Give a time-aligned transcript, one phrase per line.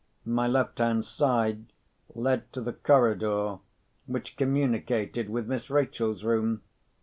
[0.25, 1.71] My left hand side
[2.15, 3.59] led to the corridor
[4.07, 6.63] which communicated with Miss Rachel's room.